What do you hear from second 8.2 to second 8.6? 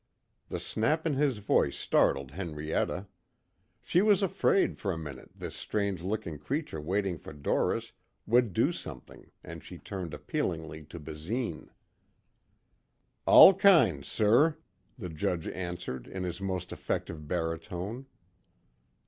would